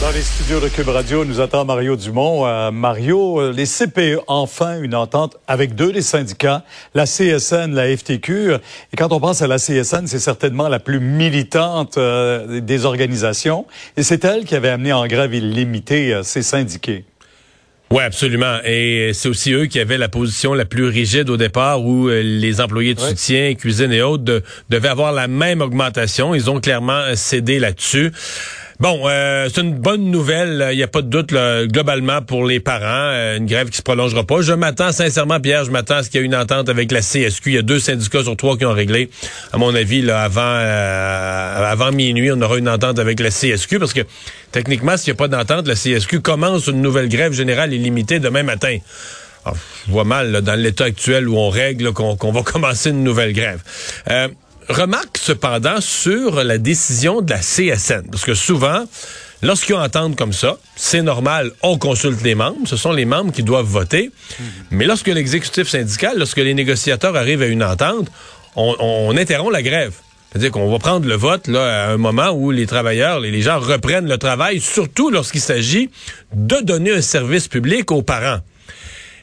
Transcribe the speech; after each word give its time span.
Dans 0.00 0.12
les 0.12 0.22
studios 0.22 0.60
de 0.60 0.68
Cube 0.68 0.90
Radio, 0.90 1.24
nous 1.24 1.40
attend 1.40 1.64
Mario 1.64 1.96
Dumont. 1.96 2.46
Euh, 2.46 2.70
Mario, 2.70 3.40
euh, 3.40 3.52
les 3.52 3.66
CPE, 3.66 4.20
enfin 4.28 4.80
une 4.80 4.94
entente 4.94 5.36
avec 5.48 5.74
deux 5.74 5.90
des 5.90 6.02
syndicats, 6.02 6.62
la 6.94 7.04
CSN, 7.04 7.74
la 7.74 7.96
FTQ. 7.96 8.52
Et 8.92 8.96
quand 8.96 9.12
on 9.12 9.18
pense 9.18 9.42
à 9.42 9.48
la 9.48 9.58
CSN, 9.58 10.06
c'est 10.06 10.20
certainement 10.20 10.68
la 10.68 10.78
plus 10.78 11.00
militante 11.00 11.98
euh, 11.98 12.60
des 12.60 12.84
organisations. 12.84 13.66
Et 13.96 14.04
c'est 14.04 14.24
elle 14.24 14.44
qui 14.44 14.54
avait 14.54 14.68
amené 14.68 14.92
en 14.92 15.04
grève 15.08 15.34
illimitée 15.34 16.20
ces 16.22 16.42
syndiqués. 16.42 17.04
Oui, 17.90 18.04
absolument. 18.04 18.58
Et 18.64 19.10
c'est 19.14 19.28
aussi 19.28 19.52
eux 19.52 19.66
qui 19.66 19.80
avaient 19.80 19.98
la 19.98 20.08
position 20.08 20.54
la 20.54 20.64
plus 20.64 20.84
rigide 20.84 21.28
au 21.28 21.36
départ 21.36 21.82
où 21.82 22.08
les 22.08 22.60
employés 22.60 22.94
de 22.94 23.00
soutien, 23.00 23.54
cuisine 23.54 23.90
et 23.92 24.02
autres 24.02 24.42
devaient 24.68 24.88
avoir 24.88 25.10
la 25.10 25.26
même 25.26 25.60
augmentation. 25.60 26.36
Ils 26.36 26.50
ont 26.50 26.60
clairement 26.60 27.02
cédé 27.16 27.58
là-dessus. 27.58 28.12
Bon, 28.80 29.08
euh, 29.08 29.48
c'est 29.52 29.62
une 29.62 29.74
bonne 29.74 30.04
nouvelle, 30.04 30.68
il 30.70 30.76
n'y 30.76 30.84
a 30.84 30.86
pas 30.86 31.02
de 31.02 31.08
doute 31.08 31.34
globalement 31.66 32.22
pour 32.22 32.46
les 32.46 32.60
parents, 32.60 33.10
euh, 33.10 33.36
une 33.36 33.46
grève 33.46 33.70
qui 33.70 33.78
se 33.78 33.82
prolongera 33.82 34.22
pas. 34.22 34.40
Je 34.40 34.52
m'attends 34.52 34.92
sincèrement, 34.92 35.40
Pierre, 35.40 35.64
je 35.64 35.72
m'attends 35.72 35.96
à 35.96 36.02
ce 36.04 36.10
qu'il 36.10 36.20
y 36.20 36.22
ait 36.22 36.26
une 36.26 36.36
entente 36.36 36.68
avec 36.68 36.92
la 36.92 37.00
CSQ. 37.00 37.50
Il 37.50 37.54
y 37.54 37.58
a 37.58 37.62
deux 37.62 37.80
syndicats 37.80 38.22
sur 38.22 38.36
trois 38.36 38.56
qui 38.56 38.64
ont 38.66 38.72
réglé. 38.72 39.10
À 39.52 39.58
mon 39.58 39.74
avis, 39.74 40.00
là, 40.00 40.22
avant 40.22 40.42
euh, 40.44 41.72
avant 41.72 41.90
minuit, 41.90 42.30
on 42.30 42.40
aura 42.40 42.56
une 42.56 42.68
entente 42.68 43.00
avec 43.00 43.18
la 43.18 43.30
CSQ 43.30 43.80
parce 43.80 43.92
que 43.92 44.02
techniquement, 44.52 44.96
s'il 44.96 45.12
n'y 45.12 45.16
a 45.16 45.18
pas 45.18 45.28
d'entente, 45.28 45.66
la 45.66 45.74
CSQ 45.74 46.20
commence 46.20 46.68
une 46.68 46.80
nouvelle 46.80 47.08
grève 47.08 47.32
générale 47.32 47.72
illimitée 47.72 48.20
demain 48.20 48.44
matin. 48.44 48.78
Alors, 49.44 49.58
je 49.88 49.92
vois 49.92 50.04
mal 50.04 50.40
dans 50.42 50.54
l'état 50.54 50.84
actuel 50.84 51.28
où 51.28 51.36
on 51.36 51.48
règle 51.48 51.92
qu'on 51.92 52.30
va 52.30 52.42
commencer 52.44 52.90
une 52.90 53.02
nouvelle 53.02 53.32
grève. 53.32 53.60
Remarque 54.68 55.16
cependant 55.16 55.80
sur 55.80 56.44
la 56.44 56.58
décision 56.58 57.22
de 57.22 57.30
la 57.30 57.38
CSN, 57.38 58.02
parce 58.10 58.24
que 58.24 58.34
souvent, 58.34 58.84
lorsqu'ils 59.42 59.74
entendent 59.74 60.14
comme 60.14 60.34
ça, 60.34 60.58
c'est 60.76 61.00
normal, 61.00 61.52
on 61.62 61.78
consulte 61.78 62.22
les 62.22 62.34
membres, 62.34 62.66
ce 62.68 62.76
sont 62.76 62.92
les 62.92 63.06
membres 63.06 63.32
qui 63.32 63.42
doivent 63.42 63.64
voter, 63.64 64.10
mais 64.70 64.84
lorsque 64.84 65.06
l'exécutif 65.06 65.68
syndical, 65.68 66.18
lorsque 66.18 66.36
les 66.36 66.52
négociateurs 66.52 67.16
arrivent 67.16 67.40
à 67.40 67.46
une 67.46 67.64
entente, 67.64 68.08
on, 68.56 69.16
interrompt 69.16 69.52
la 69.52 69.62
grève. 69.62 69.94
C'est-à-dire 70.30 70.50
qu'on 70.50 70.70
va 70.70 70.78
prendre 70.78 71.06
le 71.06 71.14
vote 71.14 71.46
là, 71.48 71.86
à 71.86 71.92
un 71.92 71.96
moment 71.96 72.30
où 72.30 72.50
les 72.50 72.66
travailleurs, 72.66 73.20
les 73.20 73.40
gens 73.40 73.58
reprennent 73.60 74.08
le 74.08 74.18
travail, 74.18 74.60
surtout 74.60 75.08
lorsqu'il 75.08 75.40
s'agit 75.40 75.88
de 76.34 76.56
donner 76.62 76.92
un 76.92 77.00
service 77.00 77.48
public 77.48 77.90
aux 77.90 78.02
parents. 78.02 78.40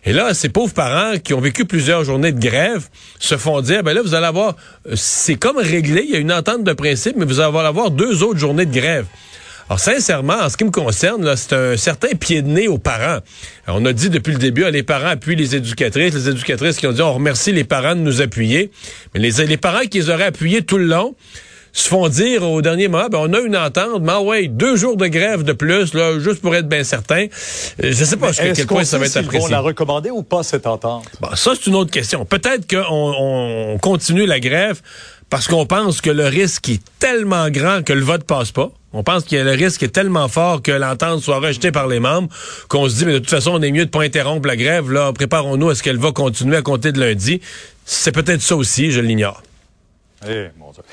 Et 0.05 0.13
là, 0.13 0.33
ces 0.35 0.49
pauvres 0.49 0.73
parents 0.73 1.17
qui 1.17 1.33
ont 1.33 1.41
vécu 1.41 1.65
plusieurs 1.65 2.03
journées 2.03 2.31
de 2.31 2.39
grève 2.39 2.87
se 3.19 3.37
font 3.37 3.61
dire, 3.61 3.81
ben 3.81 3.93
là, 3.93 4.03
vous 4.03 4.13
allez 4.13 4.27
avoir, 4.27 4.55
euh, 4.87 4.93
c'est 4.95 5.35
comme 5.35 5.57
réglé, 5.57 6.03
il 6.07 6.11
y 6.11 6.15
a 6.15 6.19
une 6.19 6.31
entente 6.31 6.63
de 6.63 6.73
principe, 6.73 7.15
mais 7.17 7.25
vous 7.25 7.39
allez 7.39 7.57
avoir 7.57 7.89
deux 7.89 8.21
autres 8.21 8.39
journées 8.39 8.67
de 8.67 8.73
grève. 8.73 9.07
Alors, 9.67 9.79
sincèrement, 9.79 10.35
en 10.35 10.49
ce 10.49 10.57
qui 10.57 10.63
me 10.63 10.69
concerne, 10.69 11.35
c'est 11.35 11.53
un 11.53 11.75
certain 11.75 12.09
pied 12.09 12.43
de 12.43 12.47
nez 12.47 12.67
aux 12.67 12.77
parents. 12.77 13.19
on 13.67 13.83
a 13.85 13.93
dit 13.93 14.11
depuis 14.11 14.33
le 14.33 14.37
début, 14.37 14.69
les 14.69 14.83
parents 14.83 15.07
appuient 15.07 15.35
les 15.35 15.55
éducatrices, 15.55 16.13
les 16.13 16.29
éducatrices 16.29 16.77
qui 16.77 16.85
ont 16.85 16.91
dit, 16.91 17.01
on 17.01 17.13
remercie 17.13 17.51
les 17.51 17.63
parents 17.63 17.95
de 17.95 18.01
nous 18.01 18.21
appuyer. 18.21 18.69
Mais 19.15 19.19
les 19.19 19.57
parents 19.57 19.87
qui 19.89 19.97
les 19.97 20.11
auraient 20.11 20.25
appuyés 20.25 20.61
tout 20.61 20.77
le 20.77 20.85
long, 20.85 21.15
se 21.75 21.89
font 21.89 22.07
dire 22.07 22.41
au 22.49 22.61
dernier 22.61 22.87
moment, 22.87 23.07
ben, 23.11 23.19
on 23.21 23.33
a 23.33 23.39
une 23.39 23.57
entente, 23.57 24.01
mais 24.01 24.13
ah 24.13 24.21
ouais, 24.21 24.47
deux 24.47 24.77
jours 24.77 24.95
de 24.95 25.07
grève 25.07 25.43
de 25.43 25.51
plus, 25.51 25.93
là, 25.93 26.17
juste 26.19 26.41
pour 26.41 26.55
être 26.55 26.69
bien 26.69 26.85
certain. 26.85 27.25
Euh, 27.83 27.91
je 27.91 28.05
sais 28.05 28.15
pas 28.15 28.29
jusqu'à 28.29 28.53
quel 28.53 28.65
point 28.65 28.85
ça 28.85 28.97
va 28.97 29.05
être 29.05 29.17
apprécié. 29.17 29.39
Ils 29.39 29.43
vont 29.43 29.47
la 29.49 29.59
recommander 29.59 30.09
ou 30.09 30.23
pas, 30.23 30.41
cette 30.41 30.67
entente? 30.67 31.05
Bon, 31.19 31.27
ça, 31.35 31.51
c'est 31.53 31.67
une 31.67 31.75
autre 31.75 31.91
question. 31.91 32.25
Peut-être 32.25 32.65
qu'on 32.67 33.13
on 33.19 33.77
continue 33.77 34.25
la 34.25 34.39
grève 34.39 34.81
parce 35.29 35.49
qu'on 35.49 35.65
pense 35.65 35.99
que 35.99 36.09
le 36.09 36.25
risque 36.25 36.69
est 36.69 36.81
tellement 36.99 37.49
grand 37.49 37.83
que 37.83 37.91
le 37.91 38.03
vote 38.03 38.23
passe 38.23 38.51
pas. 38.51 38.71
On 38.93 39.03
pense 39.03 39.25
que 39.25 39.35
le 39.35 39.51
risque 39.51 39.83
est 39.83 39.89
tellement 39.89 40.29
fort 40.29 40.61
que 40.61 40.71
l'entente 40.71 41.21
soit 41.21 41.39
rejetée 41.39 41.73
par 41.73 41.87
les 41.87 41.99
membres 41.99 42.29
qu'on 42.69 42.87
se 42.87 42.95
dit, 42.95 43.05
mais 43.05 43.13
de 43.13 43.19
toute 43.19 43.29
façon, 43.29 43.51
on 43.51 43.61
est 43.61 43.71
mieux 43.71 43.85
de 43.85 43.89
pas 43.89 44.03
interrompre 44.03 44.47
la 44.47 44.55
grève. 44.55 44.89
Là, 44.89 45.11
préparons-nous 45.11 45.69
à 45.69 45.75
ce 45.75 45.83
qu'elle 45.83 45.97
va 45.97 46.13
continuer 46.13 46.55
à 46.55 46.61
compter 46.61 46.93
de 46.93 47.01
lundi. 47.01 47.41
C'est 47.83 48.13
peut-être 48.13 48.41
ça 48.41 48.55
aussi, 48.55 48.91
je 48.91 49.01
l'ignore. 49.01 49.43
Eh, 50.25 50.47
mon 50.57 50.71
Dieu. 50.71 50.83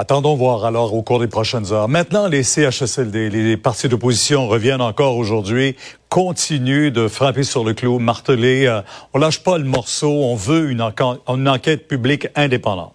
Attendons 0.00 0.36
voir 0.36 0.64
alors 0.64 0.94
au 0.94 1.02
cours 1.02 1.18
des 1.18 1.26
prochaines 1.26 1.72
heures. 1.72 1.88
Maintenant, 1.88 2.28
les 2.28 2.44
CHSLD, 2.44 3.30
les 3.30 3.56
partis 3.56 3.88
d'opposition 3.88 4.46
reviennent 4.46 4.80
encore 4.80 5.16
aujourd'hui, 5.16 5.74
continuent 6.08 6.92
de 6.92 7.08
frapper 7.08 7.42
sur 7.42 7.64
le 7.64 7.74
clou, 7.74 7.98
marteler. 7.98 8.66
Euh, 8.66 8.80
on 9.12 9.18
lâche 9.18 9.42
pas 9.42 9.58
le 9.58 9.64
morceau, 9.64 10.08
on 10.08 10.36
veut 10.36 10.70
une, 10.70 10.88
une 11.26 11.48
enquête 11.48 11.88
publique 11.88 12.28
indépendante. 12.36 12.94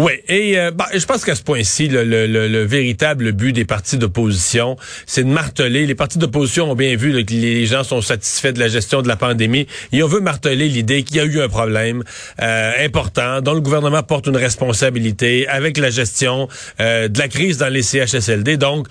Oui, 0.00 0.12
et 0.28 0.56
euh, 0.56 0.70
bah, 0.70 0.86
je 0.94 1.04
pense 1.06 1.24
qu'à 1.24 1.34
ce 1.34 1.42
point-ci, 1.42 1.88
le, 1.88 2.04
le, 2.04 2.28
le, 2.28 2.62
véritable 2.62 3.32
but 3.32 3.52
des 3.52 3.64
partis 3.64 3.98
d'opposition, 3.98 4.76
c'est 5.06 5.24
de 5.24 5.28
marteler. 5.28 5.86
Les 5.86 5.96
partis 5.96 6.18
d'opposition 6.18 6.70
ont 6.70 6.76
bien 6.76 6.94
vu 6.94 7.24
que 7.24 7.32
les 7.32 7.66
gens 7.66 7.82
sont 7.82 8.00
satisfaits 8.00 8.52
de 8.52 8.60
la 8.60 8.68
gestion 8.68 9.02
de 9.02 9.08
la 9.08 9.16
pandémie 9.16 9.66
et 9.90 10.04
on 10.04 10.06
veut 10.06 10.20
marteler 10.20 10.68
l'idée 10.68 11.02
qu'il 11.02 11.16
y 11.16 11.20
a 11.20 11.24
eu 11.24 11.40
un 11.40 11.48
problème 11.48 12.04
euh, 12.40 12.72
important 12.78 13.40
dont 13.40 13.54
le 13.54 13.60
gouvernement 13.60 14.04
porte 14.04 14.28
une 14.28 14.36
responsabilité 14.36 15.48
avec 15.48 15.76
la 15.78 15.90
gestion 15.90 16.46
euh, 16.78 17.08
de 17.08 17.18
la 17.18 17.26
crise 17.26 17.58
dans 17.58 17.66
les 17.66 17.82
CHSLD. 17.82 18.56
Donc, 18.56 18.86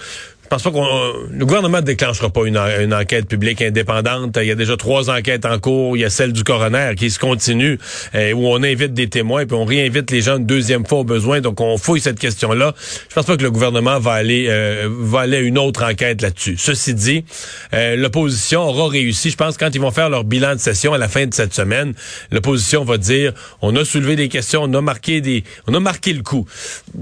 je 0.48 0.56
pense 0.56 0.64
pas 0.64 0.72
qu'on 0.72 1.14
le 1.30 1.46
gouvernement 1.46 1.80
ne 1.80 1.84
déclenchera 1.84 2.30
pas 2.30 2.46
une, 2.46 2.58
enquête 2.94 3.28
publique 3.28 3.62
indépendante? 3.62 4.38
Il 4.42 4.48
y 4.48 4.52
a 4.52 4.56
déjà 4.56 4.78
trois 4.78 5.10
enquêtes 5.10 5.46
en 5.46 5.60
cours. 5.60 5.98
Il 5.98 6.00
y 6.00 6.06
a 6.06 6.10
celle 6.10 6.32
du 6.32 6.46
coroner 6.46 6.94
qui 6.96 7.12
se 7.12 7.20
continue, 7.20 7.78
euh, 8.16 8.32
où 8.32 8.48
on 8.48 8.64
invite 8.64 8.94
des 8.94 9.10
témoins 9.10 9.46
puis 9.46 9.58
on 9.58 9.66
réinvite 9.66 10.10
les 10.10 10.22
gens 10.22 10.38
une 10.38 10.46
deuxième 10.46 10.86
fois 10.86 11.00
au 11.00 11.04
besoin. 11.04 11.42
Donc 11.42 11.60
on 11.60 11.78
fouille 11.78 12.00
cette 12.00 12.18
question-là. 12.18 12.74
Je 13.10 13.14
pense 13.14 13.26
pas 13.26 13.36
que 13.36 13.44
le 13.44 13.52
gouvernement 13.52 14.00
va 14.00 14.14
aller 14.14 14.46
euh, 14.48 14.88
va 14.90 15.22
aller 15.22 15.36
à 15.36 15.40
une 15.42 15.58
autre 15.58 15.84
enquête 15.84 16.22
là-dessus. 16.22 16.56
Ceci 16.58 16.94
dit, 16.94 17.26
euh, 17.74 17.98
l'opposition 17.98 18.62
aura 18.62 18.88
réussi. 18.88 19.32
Je 19.32 19.36
pense 19.36 19.58
quand 19.58 19.76
ils 19.76 19.82
vont 19.82 19.92
faire 19.92 20.10
leur 20.10 20.24
bilan 20.24 20.56
de 20.56 20.62
session 20.62 20.94
à 20.94 20.98
la 20.98 21.10
fin 21.10 21.26
de 21.26 21.34
cette 21.34 21.54
semaine, 21.54 21.94
l'opposition 22.32 22.86
va 22.86 22.98
dire 22.98 23.34
on 23.62 23.76
a 23.76 23.84
soulevé 23.84 24.16
des 24.16 24.30
questions, 24.30 24.64
on 24.64 24.74
a 24.74 24.82
marqué 24.82 25.20
des, 25.20 25.44
on 25.68 25.74
a 25.74 25.82
marqué 25.82 26.14
le 26.14 26.24
coup. 26.24 26.46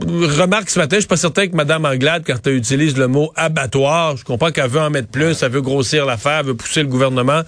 Remarque 0.01 0.71
ce 0.71 0.79
matin, 0.79 0.95
je 0.95 1.01
suis 1.01 1.07
pas 1.07 1.15
certain 1.15 1.45
que 1.45 1.55
Mme 1.55 1.85
Anglade, 1.85 2.23
quand 2.25 2.47
elle 2.47 2.55
utilise 2.55 2.97
le 2.97 3.07
mot 3.07 3.31
abattoir. 3.35 4.17
Je 4.17 4.23
comprends 4.23 4.51
qu'elle 4.51 4.69
veut 4.69 4.81
en 4.81 4.89
mettre 4.89 5.09
plus, 5.09 5.41
elle 5.41 5.51
veut 5.51 5.61
grossir 5.61 6.05
l'affaire, 6.05 6.39
elle 6.39 6.47
veut 6.47 6.55
pousser 6.55 6.81
le 6.81 6.87
gouvernement. 6.87 7.41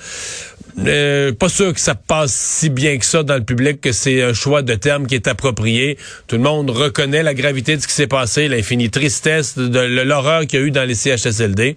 Euh, 0.85 1.33
pas 1.33 1.49
sûr 1.49 1.73
que 1.73 1.79
ça 1.79 1.95
passe 1.95 2.33
si 2.33 2.69
bien 2.69 2.97
que 2.97 3.05
ça 3.05 3.23
dans 3.23 3.35
le 3.35 3.43
public, 3.43 3.81
que 3.81 3.91
c'est 3.91 4.21
un 4.21 4.33
choix 4.33 4.61
de 4.61 4.75
terme 4.75 5.07
qui 5.07 5.15
est 5.15 5.27
approprié. 5.27 5.97
Tout 6.27 6.35
le 6.35 6.43
monde 6.43 6.69
reconnaît 6.69 7.23
la 7.23 7.33
gravité 7.33 7.75
de 7.75 7.81
ce 7.81 7.87
qui 7.87 7.93
s'est 7.93 8.07
passé, 8.07 8.47
l'infinie 8.47 8.91
tristesse, 8.91 9.57
de, 9.57 9.79
l'horreur 10.03 10.41
qu'il 10.45 10.59
y 10.59 10.63
a 10.63 10.65
eu 10.65 10.71
dans 10.71 10.87
les 10.87 10.95
CHSLD. 10.95 11.75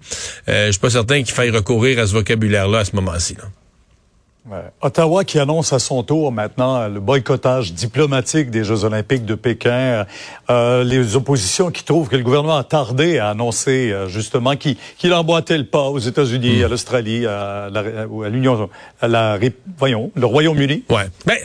Euh, 0.49 0.67
je 0.67 0.71
suis 0.71 0.79
pas 0.79 0.91
certain 0.91 1.23
qu'il 1.23 1.33
faille 1.33 1.49
recourir 1.49 1.99
à 1.99 2.05
ce 2.05 2.13
vocabulaire-là 2.13 2.79
à 2.79 2.85
ce 2.85 2.95
moment-ci. 2.95 3.35
là 3.35 3.45
Ottawa 4.81 5.23
qui 5.23 5.37
annonce 5.37 5.71
à 5.71 5.77
son 5.77 6.01
tour 6.01 6.31
maintenant 6.31 6.87
le 6.87 6.99
boycottage 6.99 7.73
diplomatique 7.73 8.49
des 8.49 8.63
Jeux 8.63 8.83
olympiques 8.83 9.23
de 9.23 9.35
Pékin. 9.35 10.05
Euh, 10.49 10.83
les 10.83 11.15
oppositions 11.15 11.69
qui 11.69 11.83
trouvent 11.83 12.09
que 12.09 12.15
le 12.15 12.23
gouvernement 12.23 12.57
a 12.57 12.63
tardé 12.63 13.19
à 13.19 13.29
annoncer 13.29 13.91
euh, 13.91 14.07
justement 14.07 14.55
qu'il 14.55 14.77
qu 14.97 15.11
emboîtait 15.11 15.59
le 15.59 15.65
pas 15.65 15.83
aux 15.83 15.99
États-Unis, 15.99 16.61
hmm. 16.61 16.65
à 16.65 16.67
l'Australie, 16.69 17.25
à, 17.27 17.69
l'Union, 18.29 18.69
à 18.99 19.07
la, 19.07 19.37
voyons, 19.77 20.11
le 20.15 20.25
Royaume-Uni. 20.25 20.85
Ouais. 20.89 21.05
Ben, 21.25 21.37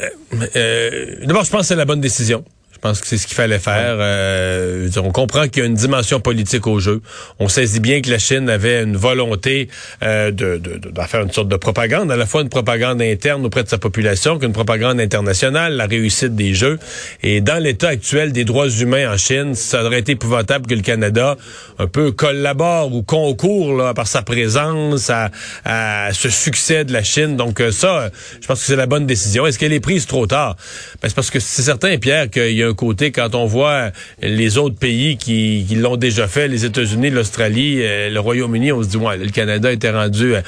euh, 0.57 1.17
d'abord, 1.27 1.45
je 1.45 1.51
pense 1.51 1.61
que 1.61 1.67
c'est 1.67 1.77
la 1.77 1.85
bonne 1.85 2.01
décision. 2.01 2.45
Je 2.77 2.81
pense 2.83 3.01
que 3.01 3.07
c'est 3.07 3.17
ce 3.17 3.27
qu'il 3.27 3.35
fallait 3.35 3.59
faire. 3.59 3.97
Euh, 3.99 4.91
on 4.99 5.11
comprend 5.11 5.49
qu'il 5.49 5.63
y 5.63 5.67
a 5.67 5.67
une 5.67 5.75
dimension 5.75 6.21
politique 6.21 6.67
au 6.67 6.79
jeu. 6.79 7.01
On 7.39 7.49
saisit 7.49 7.81
bien 7.81 8.03
que 8.03 8.11
la 8.11 8.19
Chine 8.19 8.51
avait 8.51 8.83
une 8.83 8.99
volonté 8.99 9.69
euh, 10.03 10.31
de, 10.31 10.59
de, 10.59 10.77
de, 10.77 11.03
faire 11.09 11.23
une 11.23 11.33
sorte 11.33 11.49
de 11.49 11.57
propagande, 11.57 12.13
à 12.13 12.17
la 12.17 12.27
fois 12.27 12.43
une 12.43 12.51
propagande 12.51 13.01
interne 13.01 13.47
auprès 13.47 13.63
de 13.63 13.69
sa 13.69 13.79
population 13.79 14.39
qu'une 14.39 14.53
propagande 14.53 15.01
internationale, 15.01 15.73
la 15.73 15.87
réussite 15.87 16.37
des 16.37 16.53
Jeux. 16.53 16.79
Et 17.23 17.41
dans 17.41 17.63
l'état 17.63 17.89
actuel 17.89 18.33
des 18.33 18.45
droits 18.45 18.69
humains 18.69 19.11
en 19.11 19.17
Chine, 19.17 19.55
ça 19.55 19.83
aurait 19.83 20.01
été 20.01 20.13
épouvantable 20.13 20.67
que 20.67 20.75
le 20.75 20.83
Canada 20.83 21.37
un 21.79 21.87
peu 21.87 22.13
collabore 22.13 22.93
ou 22.95 23.03
concourt 23.03 23.75
là, 23.75 23.95
par 23.95 24.07
sa 24.07 24.21
présence 24.21 25.09
à, 25.09 25.31
à 25.65 26.13
ce 26.13 26.29
succès 26.29 26.85
de 26.85 26.93
la 26.93 27.03
Chine. 27.03 27.37
Donc 27.39 27.61
euh, 27.61 27.71
ça, 27.71 28.11
je 28.41 28.47
pense 28.47 28.61
que 28.61 28.67
c'est 28.67 28.77
la 28.77 28.87
bonne 28.87 29.07
décision. 29.07 29.47
Est-ce 29.47 29.59
qu'elle 29.59 29.73
est 29.73 29.81
prise 29.81 30.07
trop 30.07 30.27
tard? 30.27 30.57
Ben, 31.01 31.09
c'est 31.09 31.15
parce 31.15 31.31
que 31.31 31.41
c'est 31.41 31.63
certain, 31.63 31.97
Pierre, 31.97 32.29
qu'il 32.29 32.53
y 32.53 32.63
a 32.63 32.66
côté, 32.73 33.13
quand 33.13 33.35
on 33.35 33.47
voit 33.47 33.91
les 34.21 34.59
autres 34.59 34.79
pays 34.79 35.17
qui, 35.17 35.65
qui 35.69 35.75
l'ont 35.77 35.97
déjà 35.97 36.29
fait, 36.29 36.49
les 36.49 36.65
États-Unis, 36.65 37.11
l'Australie, 37.11 37.79
euh, 37.81 38.11
le 38.11 38.21
Royaume-Uni, 38.21 38.73
on 38.73 38.83
se 38.83 38.89
dit, 38.89 38.97
ouais, 38.97 39.17
le 39.17 39.31
Canada 39.31 39.71
était 39.73 39.91
rendu... 39.91 40.35
Euh, 40.35 40.43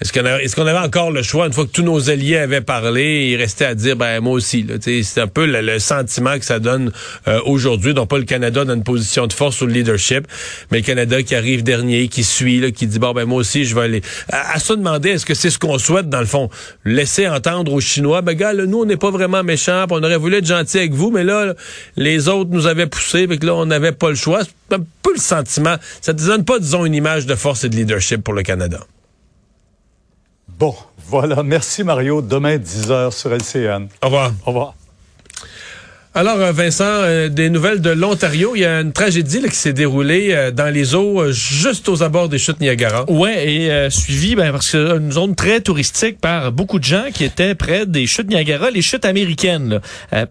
est-ce 0.00 0.56
qu'on 0.56 0.66
avait 0.66 0.78
encore 0.78 1.10
le 1.10 1.22
choix, 1.22 1.46
une 1.46 1.52
fois 1.52 1.66
que 1.66 1.72
tous 1.72 1.82
nos 1.82 2.08
alliés 2.08 2.38
avaient 2.38 2.62
parlé, 2.62 3.28
il 3.30 3.36
restait 3.36 3.66
à 3.66 3.74
dire, 3.74 3.96
ben 3.96 4.20
moi 4.20 4.32
aussi. 4.32 4.66
C'est 4.80 5.20
un 5.20 5.26
peu 5.26 5.44
le, 5.44 5.78
sentiment 5.78 6.38
que 6.38 6.44
ça 6.44 6.58
donne 6.58 6.90
euh, 7.28 7.38
aujourd'hui. 7.44 7.92
Donc 7.92 8.08
pas 8.08 8.16
le 8.16 8.24
Canada 8.24 8.64
dans 8.64 8.74
une 8.74 8.82
position 8.82 9.26
de 9.26 9.32
force 9.34 9.60
ou 9.60 9.66
de 9.66 9.72
leadership, 9.72 10.26
mais 10.70 10.78
le 10.78 10.84
Canada 10.84 11.22
qui 11.22 11.34
arrive 11.34 11.62
dernier, 11.62 12.08
qui 12.08 12.24
suit, 12.24 12.60
là, 12.60 12.70
qui 12.70 12.86
dit, 12.86 12.98
bon 12.98 13.12
ben 13.12 13.26
moi 13.26 13.38
aussi, 13.40 13.66
je 13.66 13.74
vais 13.74 13.82
aller. 13.82 14.02
À, 14.30 14.58
se 14.58 14.72
demander, 14.72 15.10
est-ce 15.10 15.26
que 15.26 15.34
c'est 15.34 15.50
ce 15.50 15.58
qu'on 15.58 15.78
souhaite 15.78 16.08
dans 16.08 16.20
le 16.20 16.26
fond? 16.26 16.48
Laisser 16.86 17.28
entendre 17.28 17.72
aux 17.74 17.80
Chinois, 17.80 18.22
ben 18.22 18.34
gars, 18.34 18.54
nous 18.54 18.80
on 18.80 18.84
n'est 18.86 18.96
pas 18.96 19.10
vraiment 19.10 19.42
méchants, 19.42 19.84
on 19.90 20.02
aurait 20.02 20.16
voulu 20.16 20.36
être 20.36 20.46
gentil 20.46 20.78
avec 20.78 20.92
vous, 20.92 21.10
mais 21.10 21.24
là, 21.24 21.54
les 21.96 22.28
autres 22.28 22.50
nous 22.50 22.66
avaient 22.66 22.86
poussé, 22.86 23.26
fait 23.26 23.36
que 23.36 23.44
là 23.44 23.54
on 23.54 23.66
n'avait 23.66 23.92
pas 23.92 24.08
le 24.08 24.16
choix. 24.16 24.40
C'est 24.44 24.76
un 24.76 24.84
peu 25.02 25.12
le 25.12 25.20
sentiment. 25.20 25.76
Ça 26.00 26.14
ne 26.14 26.18
donne 26.18 26.44
pas, 26.46 26.58
disons, 26.58 26.86
une 26.86 26.94
image 26.94 27.26
de 27.26 27.34
force 27.34 27.64
et 27.64 27.68
de 27.68 27.76
leadership 27.76 28.22
pour 28.24 28.32
le 28.32 28.42
Canada. 28.42 28.80
Bon, 30.60 30.74
voilà. 31.08 31.42
Merci 31.42 31.84
Mario. 31.84 32.20
Demain, 32.20 32.58
10h 32.58 33.12
sur 33.12 33.32
LCN. 33.32 33.88
Au 34.02 34.06
revoir. 34.06 34.30
Au 34.44 34.48
revoir. 34.48 34.74
Alors, 36.12 36.40
euh, 36.40 36.50
Vincent, 36.50 36.84
euh, 36.86 37.28
des 37.28 37.50
nouvelles 37.50 37.80
de 37.80 37.90
l'Ontario. 37.90 38.56
Il 38.56 38.62
y 38.62 38.64
a 38.64 38.80
une 38.80 38.92
tragédie 38.92 39.40
qui 39.42 39.54
s'est 39.54 39.72
déroulée 39.72 40.30
euh, 40.32 40.50
dans 40.50 40.68
les 40.68 40.96
eaux, 40.96 41.30
juste 41.30 41.88
aux 41.88 42.02
abords 42.02 42.28
des 42.28 42.38
chutes 42.38 42.60
Niagara. 42.60 43.08
Ouais, 43.08 43.48
et 43.48 43.90
suivi 43.90 44.34
ben, 44.34 44.50
parce 44.50 44.72
que 44.72 44.98
une 44.98 45.12
zone 45.12 45.36
très 45.36 45.60
touristique 45.60 46.20
par 46.20 46.50
beaucoup 46.50 46.80
de 46.80 46.84
gens 46.84 47.04
qui 47.14 47.22
étaient 47.22 47.54
près 47.54 47.86
des 47.86 48.08
chutes 48.08 48.28
Niagara, 48.28 48.72
les 48.72 48.82
chutes 48.82 49.04
américaines. 49.04 49.80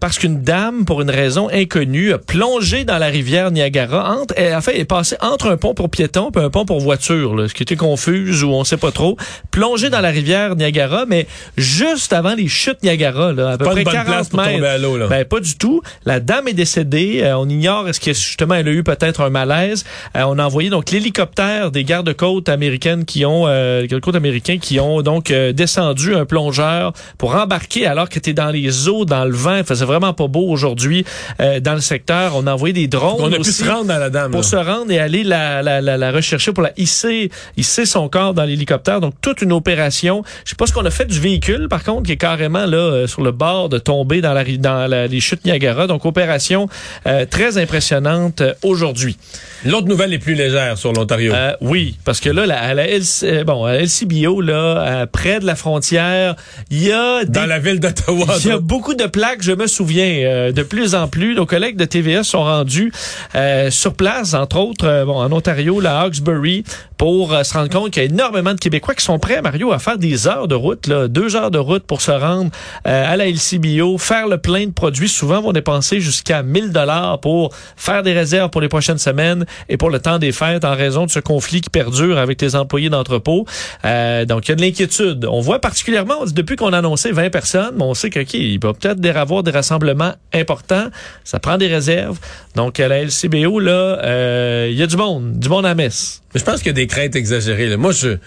parce 0.00 0.18
qu'une 0.18 0.42
dame, 0.42 0.84
pour 0.84 1.00
une 1.00 1.08
raison 1.08 1.48
inconnue, 1.50 2.12
a 2.12 2.18
plongé 2.18 2.84
dans 2.84 2.98
la 2.98 3.06
rivière 3.06 3.50
Niagara. 3.50 4.16
Entre, 4.16 4.34
elle, 4.36 4.54
en 4.54 4.60
fait, 4.60 4.78
est 4.78 4.84
passée 4.84 5.16
entre 5.22 5.50
un 5.50 5.56
pont 5.56 5.72
pour 5.72 5.88
piétons 5.88 6.30
et 6.36 6.40
un 6.40 6.50
pont 6.50 6.66
pour 6.66 6.80
voitures, 6.80 7.34
là, 7.34 7.48
ce 7.48 7.54
qui 7.54 7.62
était 7.62 7.76
confuse 7.76 8.44
ou 8.44 8.50
on 8.50 8.64
sait 8.64 8.76
pas 8.76 8.92
trop. 8.92 9.16
Plongée 9.50 9.88
dans 9.88 10.00
la 10.00 10.10
rivière 10.10 10.56
Niagara, 10.56 11.06
mais 11.06 11.26
juste 11.56 12.12
avant 12.12 12.34
les 12.34 12.48
chutes 12.48 12.82
Niagara, 12.82 13.32
là, 13.32 13.52
à 13.52 13.58
peu 13.58 13.64
pas 13.64 13.70
près 13.70 13.80
une 13.80 13.84
bonne 13.84 13.94
40 13.94 14.06
place 14.06 14.28
pour 14.28 14.40
mètres. 14.40 14.52
tomber 14.52 14.66
à 14.66 14.78
l'eau, 14.78 14.98
là. 14.98 15.06
Ben, 15.06 15.24
pas 15.24 15.40
du 15.40 15.56
tout. 15.56 15.69
La 16.04 16.20
dame 16.20 16.48
est 16.48 16.54
décédée. 16.54 17.20
Euh, 17.22 17.36
on 17.36 17.48
ignore 17.48 17.88
est-ce 17.88 18.00
que 18.00 18.12
justement 18.12 18.54
elle 18.54 18.68
a 18.68 18.72
eu 18.72 18.82
peut-être 18.82 19.20
un 19.22 19.30
malaise. 19.30 19.84
Euh, 20.16 20.22
on 20.26 20.38
a 20.38 20.44
envoyé 20.44 20.70
donc 20.70 20.90
l'hélicoptère 20.90 21.70
des 21.70 21.84
gardes-côtes 21.84 22.48
américaines 22.48 23.04
qui 23.04 23.24
ont 23.24 23.44
euh, 23.46 23.86
gardes-côtes 23.86 24.16
américains 24.16 24.58
qui 24.58 24.80
ont 24.80 25.02
donc 25.02 25.32
descendu 25.32 26.14
un 26.14 26.24
plongeur 26.24 26.92
pour 27.18 27.34
embarquer 27.34 27.86
alors 27.86 28.08
que 28.08 28.18
était 28.18 28.34
dans 28.34 28.50
les 28.50 28.88
eaux, 28.88 29.04
dans 29.04 29.24
le 29.24 29.32
vent. 29.32 29.56
Il 29.56 29.64
faisait 29.64 29.86
vraiment 29.86 30.12
pas 30.12 30.28
beau 30.28 30.46
aujourd'hui 30.48 31.04
dans 31.38 31.74
le 31.74 31.80
secteur. 31.80 32.32
On 32.36 32.46
a 32.46 32.52
envoyé 32.52 32.74
des 32.74 32.86
drones. 32.86 33.16
On 33.18 33.32
a 33.32 33.36
pu 33.36 33.40
aussi 33.40 33.52
se 33.52 33.70
rendre 33.70 33.90
à 33.90 33.98
la 33.98 34.10
dame. 34.10 34.30
pour 34.30 34.42
là. 34.42 34.46
se 34.46 34.56
rendre 34.56 34.90
et 34.90 34.98
aller 34.98 35.24
la, 35.24 35.62
la, 35.62 35.80
la, 35.80 35.96
la 35.96 36.12
rechercher 36.12 36.52
pour 36.52 36.62
la 36.62 36.72
hisser, 36.76 37.30
hisser 37.56 37.86
son 37.86 38.10
corps 38.10 38.34
dans 38.34 38.44
l'hélicoptère. 38.44 39.00
Donc 39.00 39.14
toute 39.22 39.40
une 39.40 39.52
opération. 39.52 40.22
Je 40.44 40.50
sais 40.50 40.56
pas 40.56 40.66
ce 40.66 40.74
qu'on 40.74 40.84
a 40.84 40.90
fait 40.90 41.06
du 41.06 41.18
véhicule 41.18 41.68
par 41.68 41.82
contre 41.82 42.02
qui 42.02 42.12
est 42.12 42.16
carrément 42.18 42.66
là 42.66 43.06
sur 43.06 43.22
le 43.22 43.32
bord 43.32 43.70
de 43.70 43.78
tomber 43.78 44.20
dans 44.20 44.34
la 44.34 44.44
dans 44.44 44.86
la, 44.86 45.06
les 45.06 45.20
chutes 45.20 45.44
Niagara. 45.44 45.59
Donc 45.60 46.04
opération 46.04 46.68
euh, 47.06 47.26
très 47.26 47.58
impressionnante 47.58 48.40
euh, 48.40 48.54
aujourd'hui. 48.62 49.16
L'autre 49.64 49.88
nouvelle 49.88 50.14
est 50.14 50.18
plus 50.18 50.34
légère 50.34 50.78
sur 50.78 50.92
l'Ontario. 50.92 51.32
Euh, 51.34 51.52
oui, 51.60 51.98
parce 52.04 52.20
que 52.20 52.30
là, 52.30 52.46
la, 52.46 52.60
à 52.60 52.74
la 52.74 52.88
LC, 52.88 53.24
euh, 53.24 53.44
bon, 53.44 53.64
à 53.64 53.74
LCBO, 53.78 54.40
là, 54.40 54.54
euh, 54.54 55.06
près 55.06 55.38
de 55.38 55.44
la 55.46 55.54
frontière, 55.54 56.34
il 56.70 56.82
y 56.82 56.92
a 56.92 57.24
des, 57.24 57.30
dans 57.30 57.46
la 57.46 57.58
ville 57.58 57.78
d'Ottawa. 57.78 58.26
il 58.40 58.46
y 58.46 58.50
a 58.50 58.58
beaucoup 58.58 58.94
de 58.94 59.04
plaques, 59.04 59.42
je 59.42 59.52
me 59.52 59.66
souviens, 59.66 60.24
euh, 60.24 60.52
de 60.52 60.62
plus 60.62 60.94
en 60.94 61.08
plus. 61.08 61.34
Nos 61.34 61.46
collègues 61.46 61.76
de 61.76 61.84
TVA 61.84 62.22
sont 62.22 62.42
rendus 62.42 62.92
euh, 63.34 63.70
sur 63.70 63.94
place, 63.94 64.34
entre 64.34 64.58
autres, 64.58 65.04
bon, 65.04 65.16
en 65.16 65.30
Ontario, 65.30 65.80
la 65.80 66.00
Hawkesbury, 66.00 66.64
pour 66.96 67.34
se 67.44 67.54
rendre 67.54 67.70
compte 67.70 67.90
qu'il 67.90 68.02
y 68.02 68.06
a 68.06 68.08
énormément 68.08 68.54
de 68.54 68.60
Québécois 68.60 68.94
qui 68.94 69.04
sont 69.04 69.18
prêts, 69.18 69.42
Mario, 69.42 69.72
à 69.72 69.78
faire 69.78 69.98
des 69.98 70.26
heures 70.26 70.48
de 70.48 70.54
route, 70.54 70.86
là, 70.86 71.08
deux 71.08 71.36
heures 71.36 71.50
de 71.50 71.58
route 71.58 71.84
pour 71.84 72.00
se 72.00 72.10
rendre 72.10 72.50
euh, 72.86 73.12
à 73.12 73.16
la 73.16 73.26
LCBO, 73.28 73.98
faire 73.98 74.28
le 74.28 74.38
plein 74.38 74.66
de 74.66 74.72
produits. 74.72 75.08
Souvent, 75.08 75.42
dépenser 75.52 76.00
jusqu'à 76.00 76.42
1000 76.42 76.72
dollars 76.72 77.20
pour 77.20 77.54
faire 77.76 78.02
des 78.02 78.12
réserves 78.12 78.50
pour 78.50 78.60
les 78.60 78.68
prochaines 78.68 78.98
semaines 78.98 79.44
et 79.68 79.76
pour 79.76 79.90
le 79.90 79.98
temps 79.98 80.18
des 80.18 80.32
fêtes 80.32 80.64
en 80.64 80.74
raison 80.74 81.06
de 81.06 81.10
ce 81.10 81.20
conflit 81.20 81.60
qui 81.60 81.70
perdure 81.70 82.18
avec 82.18 82.40
les 82.40 82.56
employés 82.56 82.90
d'entrepôt. 82.90 83.46
Euh, 83.84 84.24
donc, 84.24 84.46
il 84.46 84.50
y 84.50 84.52
a 84.52 84.56
de 84.56 84.62
l'inquiétude. 84.62 85.26
On 85.30 85.40
voit 85.40 85.58
particulièrement, 85.60 86.24
depuis 86.26 86.56
qu'on 86.56 86.72
a 86.72 86.78
annoncé 86.78 87.12
20 87.12 87.30
personnes, 87.30 87.80
on 87.80 87.94
sait 87.94 88.10
qu'il 88.10 88.26
il 88.34 88.60
va 88.60 88.72
peut-être 88.72 89.04
avoir 89.16 89.42
des 89.42 89.50
rassemblements 89.50 90.14
importants. 90.32 90.88
Ça 91.24 91.38
prend 91.40 91.58
des 91.58 91.68
réserves. 91.68 92.18
Donc, 92.54 92.80
à 92.80 92.88
la 92.88 93.02
LCBO, 93.02 93.58
là, 93.58 93.98
euh, 94.02 94.68
il 94.70 94.76
y 94.76 94.82
a 94.82 94.86
du 94.86 94.96
monde, 94.96 95.38
du 95.38 95.48
monde 95.48 95.66
à 95.66 95.74
messe. 95.74 96.22
Je 96.34 96.42
pense 96.42 96.58
qu'il 96.58 96.68
y 96.68 96.70
a 96.70 96.74
des 96.74 96.86
craintes 96.86 97.16
exagérées. 97.16 97.68
là. 97.68 97.76
Moi, 97.76 97.92
je, 97.92 98.18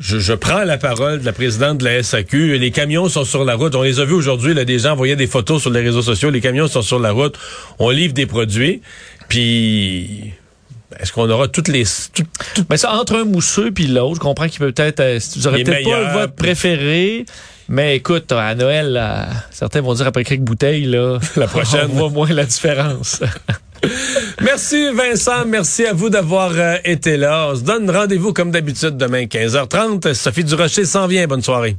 je, 0.00 0.18
je 0.18 0.32
prends 0.32 0.64
la 0.64 0.78
parole 0.78 1.20
de 1.20 1.24
la 1.26 1.32
présidente 1.32 1.78
de 1.78 1.84
la 1.84 2.02
SAQ. 2.02 2.58
Les 2.58 2.70
camions 2.72 3.08
sont 3.08 3.24
sur 3.24 3.44
la 3.44 3.54
route. 3.54 3.74
On 3.76 3.82
les 3.82 4.00
a 4.00 4.04
vus 4.04 4.14
aujourd'hui. 4.14 4.54
Là, 4.54 4.64
des 4.64 4.78
gens 4.80 4.92
envoyaient 4.92 5.14
des 5.16 5.26
photos 5.28 5.60
sur 5.60 5.70
les 5.70 5.80
réseaux 5.80 6.02
sociaux. 6.02 6.30
Les 6.30 6.40
camions 6.40 6.66
sont 6.68 6.82
sur 6.82 6.98
la 6.98 7.12
route. 7.12 7.38
On 7.78 7.90
livre 7.90 8.14
des 8.14 8.26
produits. 8.26 8.80
Puis... 9.28 10.32
Est-ce 10.98 11.12
qu'on 11.12 11.30
aura 11.30 11.46
toutes 11.46 11.68
les... 11.68 11.84
tout- 12.12 12.24
tout- 12.54 12.64
Mais 12.68 12.76
ça, 12.76 12.92
entre 12.94 13.14
un 13.16 13.24
mousseux 13.24 13.70
puis 13.70 13.86
l'autre, 13.86 14.16
je 14.16 14.20
comprends 14.20 14.48
qu'il 14.48 14.58
peut 14.58 14.72
peut-être, 14.72 14.98
euh, 15.00 15.18
vous 15.36 15.46
aurez 15.46 15.62
peut-être 15.62 15.84
pas 15.88 16.00
le 16.00 16.12
vote 16.20 16.34
préféré. 16.34 17.24
Mais 17.68 17.94
écoute, 17.96 18.32
à 18.32 18.54
Noël, 18.56 18.90
là, 18.92 19.28
certains 19.52 19.80
vont 19.82 19.94
dire 19.94 20.08
après 20.08 20.24
quelques 20.24 20.40
bouteilles, 20.42 20.86
là, 20.86 21.18
La 21.36 21.46
prochaine. 21.46 21.88
on 21.92 21.94
voit 21.94 22.10
moins 22.10 22.28
la 22.30 22.44
différence. 22.44 23.20
Merci 24.42 24.90
Vincent, 24.92 25.44
merci 25.46 25.86
à 25.86 25.92
vous 25.92 26.10
d'avoir 26.10 26.52
euh, 26.54 26.76
été 26.84 27.16
là. 27.16 27.48
On 27.50 27.56
se 27.56 27.62
donne 27.62 27.90
rendez-vous 27.90 28.32
comme 28.32 28.50
d'habitude 28.50 28.96
demain 28.96 29.24
15h30. 29.24 30.14
Sophie 30.14 30.44
Durocher 30.44 30.84
s'en 30.84 31.06
vient. 31.06 31.26
Bonne 31.26 31.42
soirée. 31.42 31.76